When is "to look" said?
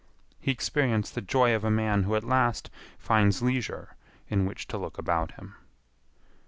4.69-4.97